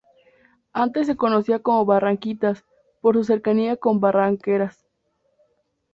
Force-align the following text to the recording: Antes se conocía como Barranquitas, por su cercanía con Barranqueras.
Antes 0.73 1.05
se 1.05 1.15
conocía 1.15 1.59
como 1.59 1.85
Barranquitas, 1.85 2.65
por 3.01 3.13
su 3.15 3.23
cercanía 3.23 3.77
con 3.77 3.99
Barranqueras. 3.99 4.83